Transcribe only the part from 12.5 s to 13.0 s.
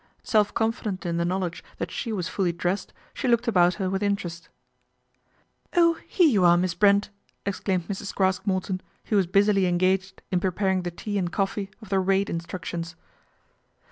tions."